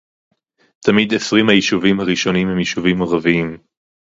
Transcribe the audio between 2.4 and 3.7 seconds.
הם יישובים ערביים